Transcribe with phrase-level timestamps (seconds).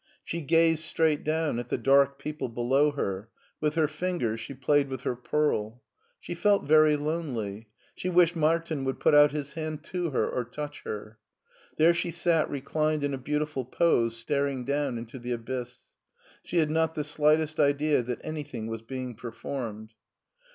[0.23, 4.89] She gazed straight down at the dark people below her: with her fingers she played
[4.89, 5.83] with her pearl.
[6.19, 7.67] She felt very lonely.
[7.93, 11.19] She wished Martin would put out his hand to her or touch her.
[11.77, 15.83] There she sat reclined in a beau tiful pose staring down into the abyss.
[16.41, 19.93] She had not the slightest idea that anything was being performed.